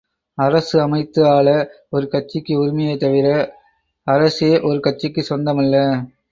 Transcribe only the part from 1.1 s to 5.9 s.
ஆள ஒரு கட்சிக்கு உரிமையே தவிர, அரசே ஒரு கட்சிக்குச் சொந்தமல்ல?